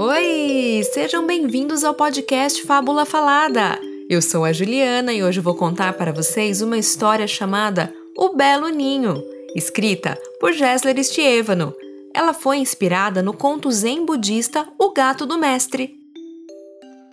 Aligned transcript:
Oi, 0.00 0.80
sejam 0.92 1.26
bem-vindos 1.26 1.82
ao 1.82 1.92
podcast 1.92 2.62
Fábula 2.62 3.04
Falada. 3.04 3.80
Eu 4.08 4.22
sou 4.22 4.44
a 4.44 4.52
Juliana 4.52 5.12
e 5.12 5.24
hoje 5.24 5.40
vou 5.40 5.56
contar 5.56 5.94
para 5.94 6.12
vocês 6.12 6.62
uma 6.62 6.78
história 6.78 7.26
chamada 7.26 7.92
O 8.16 8.28
Belo 8.28 8.68
Ninho, 8.68 9.20
escrita 9.56 10.16
por 10.38 10.52
Gessler 10.52 11.02
Stievano. 11.02 11.74
Ela 12.14 12.32
foi 12.32 12.58
inspirada 12.58 13.24
no 13.24 13.32
conto 13.32 13.72
zen 13.72 14.06
budista 14.06 14.68
O 14.78 14.92
Gato 14.92 15.26
do 15.26 15.36
Mestre. 15.36 15.96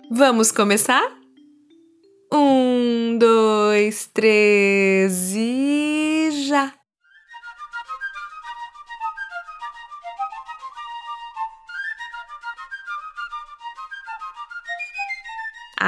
Vamos 0.08 0.52
começar? 0.52 1.12
Um, 2.32 3.18
dois, 3.18 4.08
três 4.14 5.34
e 5.34 6.30
já! 6.46 6.72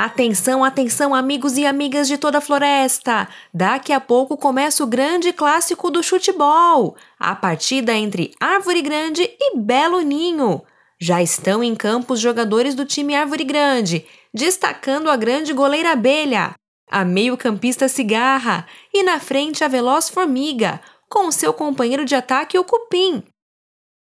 Atenção, 0.01 0.63
atenção, 0.63 1.13
amigos 1.13 1.59
e 1.59 1.67
amigas 1.67 2.07
de 2.07 2.17
toda 2.17 2.39
a 2.39 2.41
floresta! 2.41 3.29
Daqui 3.53 3.93
a 3.93 3.99
pouco 3.99 4.37
começa 4.37 4.85
o 4.85 4.87
grande 4.87 5.33
clássico 5.33 5.91
do 5.91 6.05
futebol, 6.05 6.95
a 7.19 7.35
partida 7.35 7.93
entre 7.93 8.33
Árvore 8.39 8.81
Grande 8.81 9.29
e 9.41 9.59
Belo 9.59 10.01
Ninho. 10.01 10.63
Já 11.01 11.21
estão 11.21 11.65
em 11.65 11.75
campo 11.75 12.15
os 12.15 12.21
jogadores 12.21 12.77
do 12.77 12.85
time 12.85 13.13
Árvore 13.13 13.43
Grande, 13.43 14.07
destacando 14.33 15.11
a 15.11 15.17
grande 15.17 15.53
goleira 15.53 15.91
Abelha, 15.91 16.55
a 16.89 17.05
meio-campista 17.05 17.89
Cigarra 17.89 18.69
e 18.95 19.03
na 19.03 19.19
frente 19.19 19.65
a 19.65 19.69
veloz 19.69 20.09
Formiga, 20.09 20.81
com 21.11 21.29
seu 21.33 21.53
companheiro 21.53 22.05
de 22.05 22.15
ataque 22.15 22.57
o 22.57 22.63
Cupim. 22.63 23.25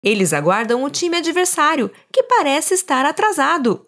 Eles 0.05 0.35
aguardam 0.35 0.85
o 0.85 0.91
time 0.91 1.17
adversário, 1.17 1.91
que 2.13 2.23
parece 2.25 2.75
estar 2.75 3.07
atrasado. 3.07 3.83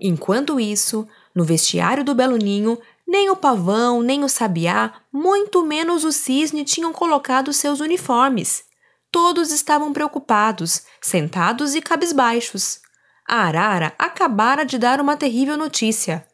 Enquanto 0.00 0.58
isso, 0.58 1.06
no 1.34 1.44
vestiário 1.44 2.02
do 2.02 2.14
Belo 2.14 2.36
Ninho, 2.36 2.78
nem 3.06 3.28
o 3.28 3.36
pavão, 3.36 4.00
nem 4.00 4.24
o 4.24 4.28
sabiá, 4.28 4.94
muito 5.12 5.62
menos 5.62 6.04
o 6.04 6.12
cisne 6.12 6.64
tinham 6.64 6.92
colocado 6.92 7.52
seus 7.52 7.80
uniformes. 7.80 8.64
Todos 9.12 9.50
estavam 9.50 9.92
preocupados, 9.92 10.82
sentados 11.00 11.74
e 11.74 11.82
cabisbaixos. 11.82 12.80
A 13.28 13.42
arara 13.42 13.92
acabara 13.98 14.64
de 14.64 14.78
dar 14.78 15.00
uma 15.00 15.16
terrível 15.16 15.56
notícia. 15.56 16.26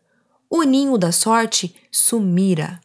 O 0.48 0.62
ninho 0.62 0.96
da 0.96 1.10
sorte 1.10 1.74
sumira. 1.90 2.80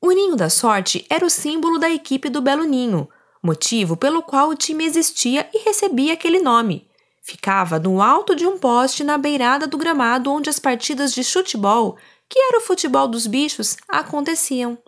O 0.00 0.12
ninho 0.12 0.36
da 0.36 0.48
sorte 0.48 1.04
era 1.10 1.26
o 1.26 1.30
símbolo 1.30 1.78
da 1.78 1.90
equipe 1.90 2.30
do 2.30 2.40
Belo 2.40 2.64
Ninho, 2.64 3.08
motivo 3.42 3.96
pelo 3.96 4.22
qual 4.22 4.48
o 4.48 4.54
time 4.54 4.84
existia 4.84 5.48
e 5.52 5.58
recebia 5.64 6.14
aquele 6.14 6.40
nome. 6.40 6.87
Ficava 7.28 7.78
no 7.78 8.00
alto 8.00 8.34
de 8.34 8.46
um 8.46 8.56
poste 8.56 9.04
na 9.04 9.18
beirada 9.18 9.66
do 9.66 9.76
gramado 9.76 10.32
onde 10.32 10.48
as 10.48 10.58
partidas 10.58 11.12
de 11.12 11.22
futebol, 11.22 11.98
que 12.26 12.38
era 12.38 12.56
o 12.56 12.62
futebol 12.62 13.06
dos 13.06 13.26
bichos, 13.26 13.76
aconteciam. 13.86 14.78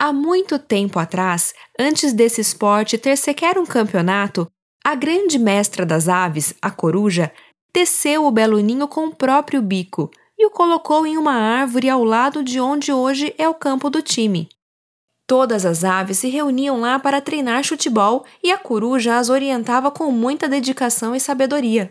Há 0.00 0.10
muito 0.10 0.58
tempo 0.58 0.98
atrás, 0.98 1.52
antes 1.78 2.14
desse 2.14 2.40
esporte 2.40 2.96
ter 2.96 3.18
sequer 3.18 3.58
um 3.58 3.66
campeonato, 3.66 4.50
a 4.82 4.94
grande 4.94 5.38
mestra 5.38 5.84
das 5.84 6.08
aves, 6.08 6.54
a 6.62 6.70
coruja, 6.70 7.30
teceu 7.70 8.24
o 8.24 8.30
belo 8.30 8.58
ninho 8.60 8.88
com 8.88 9.08
o 9.08 9.14
próprio 9.14 9.60
bico 9.60 10.10
e 10.38 10.46
o 10.46 10.50
colocou 10.50 11.06
em 11.06 11.18
uma 11.18 11.34
árvore 11.34 11.90
ao 11.90 12.02
lado 12.02 12.42
de 12.42 12.58
onde 12.58 12.94
hoje 12.94 13.34
é 13.36 13.46
o 13.46 13.52
campo 13.52 13.90
do 13.90 14.00
time. 14.00 14.48
Todas 15.28 15.66
as 15.66 15.84
aves 15.84 16.16
se 16.16 16.30
reuniam 16.30 16.80
lá 16.80 16.98
para 16.98 17.20
treinar 17.20 17.62
futebol 17.62 18.24
e 18.42 18.50
a 18.50 18.56
coruja 18.56 19.18
as 19.18 19.28
orientava 19.28 19.90
com 19.90 20.10
muita 20.10 20.48
dedicação 20.48 21.14
e 21.14 21.20
sabedoria. 21.20 21.90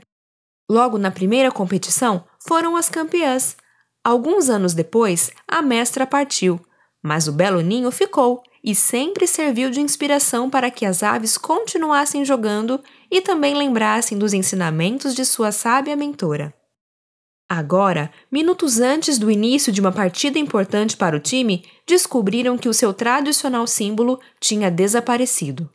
Logo 0.67 0.97
na 0.97 1.11
primeira 1.11 1.51
competição, 1.51 2.25
foram 2.47 2.75
as 2.75 2.89
campeãs. 2.89 3.55
Alguns 4.03 4.49
anos 4.49 4.73
depois, 4.73 5.29
a 5.47 5.61
mestra 5.61 6.07
partiu, 6.07 6.59
mas 7.03 7.27
o 7.27 7.31
belo 7.31 7.61
ninho 7.61 7.91
ficou 7.91 8.41
e 8.63 8.73
sempre 8.73 9.27
serviu 9.27 9.69
de 9.69 9.81
inspiração 9.81 10.49
para 10.49 10.71
que 10.71 10.83
as 10.83 11.03
aves 11.03 11.37
continuassem 11.37 12.25
jogando 12.25 12.83
e 13.11 13.21
também 13.21 13.53
lembrassem 13.53 14.17
dos 14.17 14.33
ensinamentos 14.33 15.13
de 15.13 15.23
sua 15.23 15.51
sábia 15.51 15.95
mentora. 15.95 16.51
Agora, 17.49 18.11
minutos 18.29 18.79
antes 18.79 19.17
do 19.17 19.31
início 19.31 19.71
de 19.71 19.79
uma 19.79 19.91
partida 19.91 20.37
importante 20.37 20.97
para 20.97 21.15
o 21.15 21.19
time, 21.19 21.65
descobriram 21.87 22.57
que 22.57 22.67
o 22.67 22.73
seu 22.73 22.93
tradicional 22.93 23.65
símbolo 23.65 24.19
tinha 24.39 24.69
desaparecido. 24.69 25.69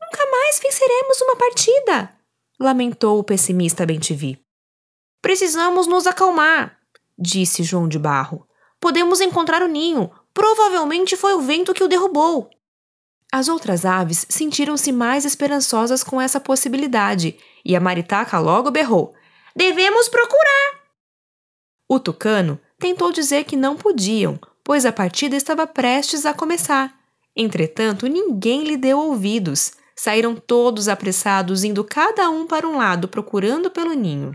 Nunca 0.00 0.30
mais 0.30 0.58
venceremos 0.58 1.20
uma 1.20 1.36
partida! 1.36 2.14
lamentou 2.58 3.18
o 3.18 3.24
pessimista 3.24 3.86
Bentivi. 3.86 4.38
Precisamos 5.22 5.86
nos 5.86 6.06
acalmar, 6.06 6.78
disse 7.18 7.62
João 7.62 7.88
de 7.88 7.98
Barro. 7.98 8.46
Podemos 8.78 9.20
encontrar 9.20 9.62
o 9.62 9.68
ninho. 9.68 10.10
Provavelmente 10.32 11.16
foi 11.16 11.34
o 11.34 11.40
vento 11.40 11.74
que 11.74 11.82
o 11.82 11.88
derrubou. 11.88 12.50
As 13.32 13.48
outras 13.48 13.84
aves 13.84 14.26
sentiram-se 14.28 14.90
mais 14.92 15.24
esperançosas 15.24 16.02
com 16.02 16.20
essa 16.20 16.40
possibilidade, 16.40 17.38
e 17.64 17.76
a 17.76 17.80
maritaca 17.80 18.38
logo 18.38 18.70
berrou: 18.70 19.14
Devemos 19.60 20.08
procurar! 20.08 20.80
O 21.86 22.00
tucano 22.00 22.58
tentou 22.78 23.12
dizer 23.12 23.44
que 23.44 23.56
não 23.56 23.76
podiam, 23.76 24.40
pois 24.64 24.86
a 24.86 24.90
partida 24.90 25.36
estava 25.36 25.66
prestes 25.66 26.24
a 26.24 26.32
começar. 26.32 26.98
Entretanto, 27.36 28.06
ninguém 28.06 28.64
lhe 28.64 28.78
deu 28.78 28.98
ouvidos. 28.98 29.72
Saíram 29.94 30.34
todos 30.34 30.88
apressados, 30.88 31.62
indo 31.62 31.84
cada 31.84 32.30
um 32.30 32.46
para 32.46 32.66
um 32.66 32.78
lado, 32.78 33.06
procurando 33.06 33.70
pelo 33.70 33.92
ninho. 33.92 34.34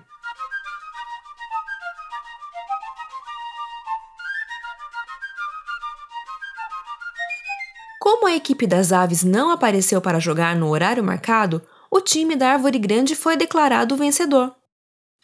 Como 7.99 8.27
a 8.27 8.35
equipe 8.35 8.67
das 8.67 8.91
aves 8.91 9.23
não 9.23 9.49
apareceu 9.49 9.99
para 9.99 10.19
jogar 10.19 10.55
no 10.55 10.69
horário 10.69 11.03
marcado, 11.03 11.63
o 11.89 11.99
time 11.99 12.35
da 12.35 12.51
Árvore 12.51 12.77
Grande 12.77 13.15
foi 13.15 13.35
declarado 13.35 13.97
vencedor. 13.97 14.55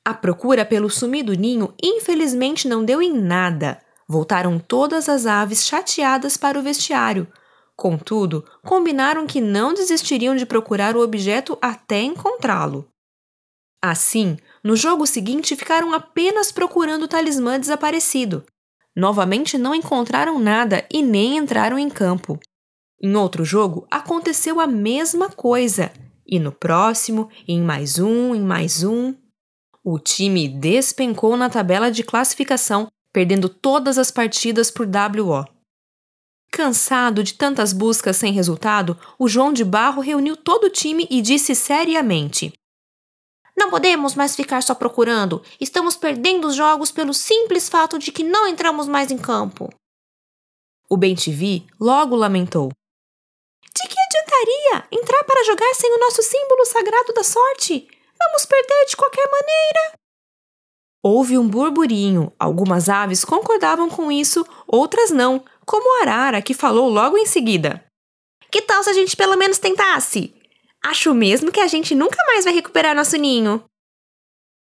A 0.03 0.13
procura 0.13 0.65
pelo 0.65 0.89
sumido 0.89 1.33
ninho 1.33 1.73
infelizmente 1.81 2.67
não 2.67 2.83
deu 2.83 3.01
em 3.01 3.13
nada. 3.13 3.79
Voltaram 4.07 4.57
todas 4.57 5.07
as 5.07 5.25
aves 5.25 5.65
chateadas 5.65 6.35
para 6.35 6.59
o 6.59 6.63
vestiário. 6.63 7.27
Contudo, 7.75 8.43
combinaram 8.63 9.25
que 9.25 9.39
não 9.39 9.73
desistiriam 9.73 10.35
de 10.35 10.45
procurar 10.45 10.95
o 10.95 11.01
objeto 11.01 11.57
até 11.61 12.01
encontrá-lo. 12.01 12.87
Assim, 13.81 14.37
no 14.63 14.75
jogo 14.75 15.07
seguinte 15.07 15.55
ficaram 15.55 15.93
apenas 15.93 16.51
procurando 16.51 17.03
o 17.03 17.07
talismã 17.07 17.59
desaparecido. 17.59 18.43
Novamente 18.95 19.57
não 19.57 19.73
encontraram 19.73 20.37
nada 20.37 20.85
e 20.91 21.01
nem 21.01 21.37
entraram 21.37 21.79
em 21.79 21.89
campo. 21.89 22.39
Em 23.01 23.15
outro 23.15 23.43
jogo 23.43 23.87
aconteceu 23.89 24.59
a 24.59 24.67
mesma 24.67 25.29
coisa, 25.29 25.91
e 26.27 26.39
no 26.39 26.51
próximo, 26.51 27.29
em 27.47 27.61
mais 27.61 27.97
um, 27.97 28.35
em 28.35 28.41
mais 28.41 28.83
um. 28.83 29.15
O 29.83 29.97
time 29.97 30.47
despencou 30.47 31.35
na 31.35 31.49
tabela 31.49 31.91
de 31.91 32.03
classificação, 32.03 32.87
perdendo 33.11 33.49
todas 33.49 33.97
as 33.97 34.11
partidas 34.11 34.69
por 34.69 34.85
WO. 34.85 35.43
Cansado 36.51 37.23
de 37.23 37.33
tantas 37.33 37.73
buscas 37.73 38.17
sem 38.17 38.31
resultado, 38.31 38.99
o 39.17 39.27
João 39.27 39.51
de 39.51 39.65
Barro 39.65 39.99
reuniu 39.99 40.37
todo 40.37 40.65
o 40.65 40.69
time 40.69 41.07
e 41.09 41.19
disse 41.19 41.55
seriamente: 41.55 42.53
Não 43.57 43.71
podemos 43.71 44.13
mais 44.13 44.35
ficar 44.35 44.61
só 44.61 44.75
procurando. 44.75 45.41
Estamos 45.59 45.95
perdendo 45.95 46.47
os 46.47 46.55
jogos 46.55 46.91
pelo 46.91 47.13
simples 47.13 47.67
fato 47.67 47.97
de 47.97 48.11
que 48.11 48.23
não 48.23 48.47
entramos 48.47 48.87
mais 48.87 49.09
em 49.09 49.17
campo. 49.17 49.73
O 50.87 50.95
Bentivi 50.95 51.65
logo 51.79 52.15
lamentou: 52.15 52.69
De 53.75 53.87
que 53.87 53.95
adiantaria 53.99 54.87
entrar 54.91 55.23
para 55.23 55.43
jogar 55.43 55.73
sem 55.73 55.91
o 55.91 55.99
nosso 55.99 56.21
símbolo 56.21 56.65
sagrado 56.65 57.13
da 57.13 57.23
sorte? 57.23 57.87
Vamos 58.23 58.45
perder 58.45 58.85
de 58.87 58.95
qualquer 58.95 59.25
maneira. 59.29 59.99
Houve 61.03 61.37
um 61.37 61.47
burburinho. 61.47 62.31
Algumas 62.37 62.87
aves 62.87 63.25
concordavam 63.25 63.89
com 63.89 64.11
isso, 64.11 64.45
outras 64.67 65.09
não, 65.09 65.43
como 65.65 65.99
a 65.99 66.01
arara, 66.03 66.41
que 66.41 66.53
falou 66.53 66.89
logo 66.89 67.17
em 67.17 67.25
seguida. 67.25 67.83
Que 68.51 68.61
tal 68.61 68.83
se 68.83 68.89
a 68.89 68.93
gente 68.93 69.15
pelo 69.15 69.35
menos 69.35 69.57
tentasse? 69.57 70.33
Acho 70.83 71.13
mesmo 71.13 71.51
que 71.51 71.59
a 71.59 71.67
gente 71.67 71.95
nunca 71.95 72.23
mais 72.25 72.43
vai 72.43 72.53
recuperar 72.53 72.95
nosso 72.95 73.17
ninho. 73.17 73.63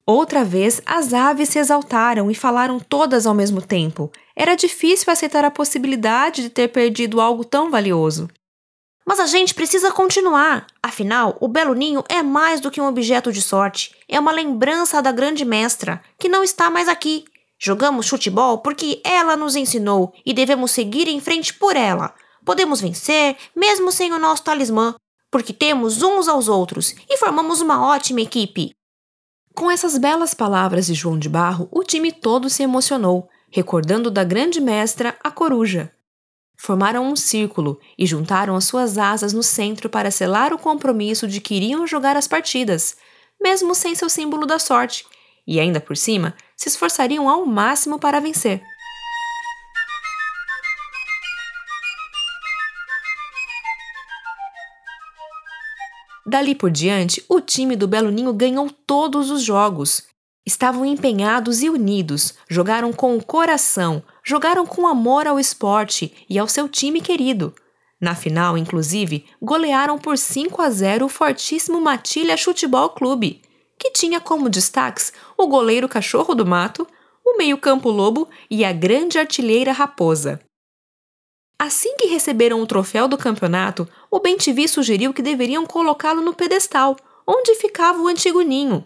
Outra 0.04 0.42
vez, 0.42 0.80
as 0.86 1.12
aves 1.12 1.50
se 1.50 1.58
exaltaram 1.58 2.30
e 2.30 2.34
falaram 2.34 2.80
todas 2.80 3.26
ao 3.26 3.34
mesmo 3.34 3.60
tempo. 3.60 4.10
Era 4.34 4.54
difícil 4.54 5.12
aceitar 5.12 5.44
a 5.44 5.50
possibilidade 5.50 6.42
de 6.42 6.50
ter 6.50 6.68
perdido 6.68 7.20
algo 7.20 7.44
tão 7.44 7.70
valioso. 7.70 8.28
Mas 9.08 9.20
a 9.20 9.26
gente 9.26 9.54
precisa 9.54 9.90
continuar. 9.90 10.66
Afinal, 10.82 11.34
o 11.40 11.48
Belo 11.48 11.72
Ninho 11.72 12.04
é 12.10 12.22
mais 12.22 12.60
do 12.60 12.70
que 12.70 12.78
um 12.78 12.86
objeto 12.86 13.32
de 13.32 13.40
sorte. 13.40 13.96
É 14.06 14.20
uma 14.20 14.30
lembrança 14.30 15.00
da 15.00 15.10
grande 15.10 15.46
mestra, 15.46 16.02
que 16.18 16.28
não 16.28 16.44
está 16.44 16.68
mais 16.68 16.88
aqui. 16.88 17.24
Jogamos 17.58 18.06
futebol 18.06 18.58
porque 18.58 19.00
ela 19.02 19.34
nos 19.34 19.56
ensinou 19.56 20.12
e 20.26 20.34
devemos 20.34 20.72
seguir 20.72 21.08
em 21.08 21.22
frente 21.22 21.54
por 21.54 21.74
ela. 21.74 22.14
Podemos 22.44 22.82
vencer, 22.82 23.34
mesmo 23.56 23.90
sem 23.90 24.12
o 24.12 24.18
nosso 24.18 24.42
talismã. 24.42 24.94
porque 25.30 25.54
temos 25.54 26.02
uns 26.02 26.28
aos 26.28 26.46
outros 26.46 26.94
e 27.08 27.16
formamos 27.16 27.62
uma 27.62 27.86
ótima 27.86 28.20
equipe. 28.20 28.74
Com 29.54 29.70
essas 29.70 29.96
belas 29.96 30.34
palavras 30.34 30.86
de 30.86 30.94
João 30.94 31.18
de 31.18 31.30
Barro, 31.30 31.66
o 31.72 31.82
time 31.82 32.12
todo 32.12 32.48
se 32.50 32.62
emocionou, 32.62 33.28
recordando 33.50 34.10
da 34.10 34.22
grande 34.22 34.60
mestra, 34.60 35.16
a 35.24 35.30
coruja. 35.30 35.92
Formaram 36.60 37.06
um 37.06 37.14
círculo 37.14 37.78
e 37.96 38.04
juntaram 38.04 38.56
as 38.56 38.64
suas 38.64 38.98
asas 38.98 39.32
no 39.32 39.44
centro 39.44 39.88
para 39.88 40.10
selar 40.10 40.52
o 40.52 40.58
compromisso 40.58 41.28
de 41.28 41.40
que 41.40 41.54
iriam 41.54 41.86
jogar 41.86 42.16
as 42.16 42.26
partidas, 42.26 42.96
mesmo 43.40 43.76
sem 43.76 43.94
seu 43.94 44.10
símbolo 44.10 44.44
da 44.44 44.58
sorte, 44.58 45.06
e 45.46 45.60
ainda 45.60 45.80
por 45.80 45.96
cima 45.96 46.34
se 46.56 46.68
esforçariam 46.68 47.28
ao 47.28 47.46
máximo 47.46 47.96
para 47.96 48.20
vencer. 48.20 48.60
Dali 56.26 56.54
por 56.54 56.70
diante, 56.70 57.24
o 57.28 57.40
time 57.40 57.76
do 57.76 57.88
Belo 57.88 58.10
Ninho 58.10 58.34
ganhou 58.34 58.68
todos 58.68 59.30
os 59.30 59.42
jogos. 59.42 60.02
Estavam 60.44 60.84
empenhados 60.84 61.62
e 61.62 61.70
unidos, 61.70 62.34
jogaram 62.50 62.92
com 62.92 63.16
o 63.16 63.24
coração, 63.24 64.02
jogaram 64.28 64.66
com 64.66 64.86
amor 64.86 65.26
ao 65.26 65.40
esporte 65.40 66.12
e 66.28 66.38
ao 66.38 66.46
seu 66.46 66.68
time 66.68 67.00
querido. 67.00 67.54
Na 67.98 68.14
final, 68.14 68.58
inclusive, 68.58 69.24
golearam 69.40 69.96
por 69.98 70.18
5 70.18 70.60
a 70.60 70.68
0 70.68 71.06
o 71.06 71.08
fortíssimo 71.08 71.80
Matilha 71.80 72.36
Futebol 72.36 72.90
Clube, 72.90 73.40
que 73.78 73.90
tinha 73.90 74.20
como 74.20 74.50
destaques 74.50 75.14
o 75.34 75.46
goleiro 75.46 75.88
Cachorro 75.88 76.34
do 76.34 76.44
Mato, 76.44 76.86
o 77.24 77.38
meio-campo 77.38 77.88
Lobo 77.88 78.28
e 78.50 78.66
a 78.66 78.72
grande 78.72 79.18
artilheira 79.18 79.72
Raposa. 79.72 80.38
Assim 81.58 81.96
que 81.96 82.08
receberam 82.08 82.60
o 82.60 82.66
troféu 82.66 83.08
do 83.08 83.16
campeonato, 83.16 83.88
o 84.10 84.20
Bentivi 84.20 84.68
sugeriu 84.68 85.14
que 85.14 85.22
deveriam 85.22 85.64
colocá-lo 85.64 86.20
no 86.20 86.34
pedestal, 86.34 86.98
onde 87.26 87.54
ficava 87.54 87.98
o 87.98 88.06
antigo 88.06 88.42
ninho. 88.42 88.84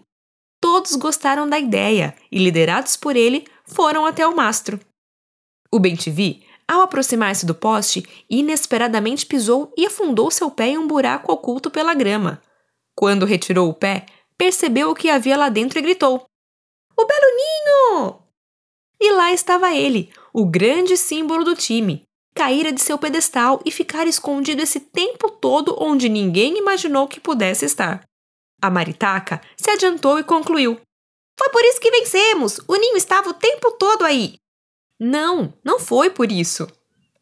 Todos 0.61 0.95
gostaram 0.95 1.49
da 1.49 1.59
ideia 1.59 2.15
e, 2.31 2.39
liderados 2.39 2.95
por 2.95 3.17
ele, 3.17 3.45
foram 3.65 4.05
até 4.05 4.25
o 4.25 4.33
mastro. 4.33 4.79
O 5.73 5.79
Bentivi, 5.79 6.45
ao 6.67 6.81
aproximar-se 6.81 7.47
do 7.47 7.55
poste, 7.55 8.05
inesperadamente 8.29 9.25
pisou 9.25 9.73
e 9.75 9.87
afundou 9.87 10.29
seu 10.29 10.51
pé 10.51 10.67
em 10.67 10.77
um 10.77 10.85
buraco 10.85 11.31
oculto 11.31 11.71
pela 11.71 11.95
grama. 11.95 12.39
Quando 12.95 13.25
retirou 13.25 13.67
o 13.67 13.73
pé, 13.73 14.05
percebeu 14.37 14.91
o 14.91 14.93
que 14.93 15.09
havia 15.09 15.35
lá 15.35 15.49
dentro 15.49 15.79
e 15.79 15.81
gritou: 15.81 16.27
O 16.95 17.05
Belo 17.07 17.35
Ninho! 17.35 18.19
E 19.01 19.11
lá 19.13 19.33
estava 19.33 19.73
ele, 19.73 20.13
o 20.31 20.45
grande 20.45 20.95
símbolo 20.95 21.43
do 21.43 21.55
time, 21.55 22.03
caíra 22.35 22.71
de 22.71 22.79
seu 22.79 22.99
pedestal 22.99 23.59
e 23.65 23.71
ficar 23.71 24.05
escondido 24.05 24.61
esse 24.61 24.79
tempo 24.79 25.27
todo 25.27 25.75
onde 25.79 26.07
ninguém 26.07 26.55
imaginou 26.55 27.07
que 27.07 27.19
pudesse 27.19 27.65
estar. 27.65 28.03
A 28.61 28.69
maritaca 28.69 29.41
se 29.57 29.71
adiantou 29.71 30.19
e 30.19 30.23
concluiu: 30.23 30.79
Foi 31.35 31.49
por 31.49 31.63
isso 31.63 31.79
que 31.79 31.89
vencemos! 31.89 32.59
O 32.67 32.75
ninho 32.75 32.95
estava 32.95 33.27
o 33.29 33.33
tempo 33.33 33.71
todo 33.71 34.05
aí! 34.05 34.35
Não, 35.05 35.53
não 35.65 35.81
foi 35.81 36.09
por 36.09 36.31
isso! 36.31 36.65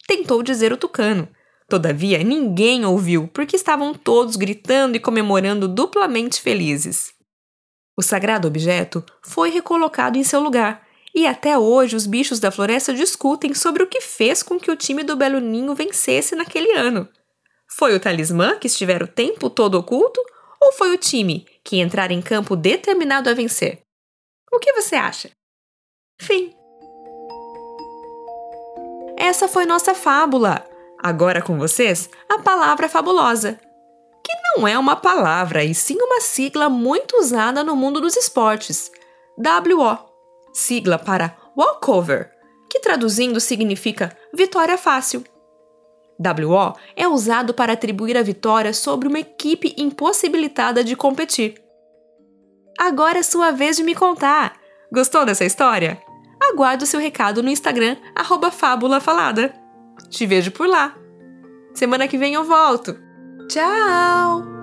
Tentou 0.05 0.43
dizer 0.43 0.71
o 0.71 0.77
tucano. 0.77 1.27
Todavia, 1.67 2.23
ninguém 2.23 2.85
ouviu, 2.85 3.27
porque 3.33 3.55
estavam 3.55 3.91
todos 3.91 4.35
gritando 4.35 4.95
e 4.95 4.99
comemorando 4.99 5.67
duplamente 5.67 6.39
felizes. 6.39 7.11
O 7.97 8.03
sagrado 8.03 8.47
objeto 8.47 9.03
foi 9.23 9.49
recolocado 9.49 10.15
em 10.15 10.23
seu 10.23 10.39
lugar 10.41 10.85
e 11.15 11.25
até 11.25 11.57
hoje 11.57 11.95
os 11.95 12.05
bichos 12.05 12.39
da 12.39 12.51
floresta 12.51 12.93
discutem 12.93 13.55
sobre 13.55 13.81
o 13.81 13.87
que 13.87 13.99
fez 13.99 14.43
com 14.43 14.59
que 14.59 14.69
o 14.69 14.75
time 14.75 15.01
do 15.01 15.15
Belo 15.15 15.39
Ninho 15.39 15.73
vencesse 15.73 16.35
naquele 16.35 16.73
ano. 16.73 17.09
Foi 17.67 17.95
o 17.95 17.99
talismã 17.99 18.59
que 18.59 18.67
estivera 18.67 19.05
o 19.05 19.07
tempo 19.07 19.49
todo 19.49 19.73
oculto 19.73 20.21
ou 20.61 20.71
foi 20.73 20.93
o 20.93 20.99
time 20.99 21.47
que 21.63 21.77
entrar 21.77 22.11
em 22.11 22.21
campo 22.21 22.55
determinado 22.55 23.27
a 23.27 23.33
vencer? 23.33 23.81
O 24.53 24.59
que 24.59 24.71
você 24.73 24.95
acha? 24.95 25.31
Fim. 26.21 26.60
Essa 29.31 29.47
foi 29.47 29.65
nossa 29.65 29.95
fábula. 29.95 30.61
Agora 31.01 31.41
com 31.41 31.57
vocês, 31.57 32.09
a 32.29 32.39
palavra 32.39 32.89
fabulosa, 32.89 33.57
que 34.21 34.33
não 34.43 34.67
é 34.67 34.77
uma 34.77 34.97
palavra 34.97 35.63
e 35.63 35.73
sim 35.73 35.95
uma 36.01 36.19
sigla 36.19 36.67
muito 36.67 37.15
usada 37.15 37.63
no 37.63 37.73
mundo 37.73 38.01
dos 38.01 38.17
esportes. 38.17 38.91
WO 39.37 39.97
sigla 40.51 40.99
para 40.99 41.33
walkover, 41.57 42.29
que 42.69 42.81
traduzindo 42.81 43.39
significa 43.39 44.13
vitória 44.33 44.77
fácil. 44.77 45.23
WO 46.19 46.75
é 46.93 47.07
usado 47.07 47.53
para 47.53 47.71
atribuir 47.71 48.17
a 48.17 48.21
vitória 48.21 48.73
sobre 48.73 49.07
uma 49.07 49.21
equipe 49.21 49.73
impossibilitada 49.77 50.83
de 50.83 50.93
competir. 50.93 51.55
Agora 52.77 53.19
é 53.19 53.23
sua 53.23 53.51
vez 53.51 53.77
de 53.77 53.83
me 53.83 53.95
contar. 53.95 54.59
Gostou 54.91 55.23
dessa 55.23 55.45
história? 55.45 56.03
Aguardo 56.51 56.85
seu 56.85 56.99
recado 56.99 57.41
no 57.41 57.49
Instagram, 57.49 57.95
@fábulafalada. 58.51 59.53
Te 60.09 60.25
vejo 60.27 60.51
por 60.51 60.67
lá. 60.67 60.95
Semana 61.73 62.07
que 62.07 62.17
vem 62.17 62.33
eu 62.33 62.43
volto. 62.43 62.97
Tchau! 63.47 64.60